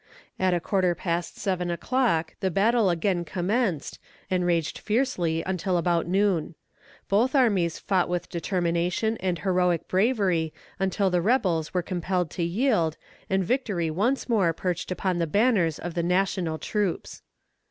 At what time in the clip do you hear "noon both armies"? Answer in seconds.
6.07-7.77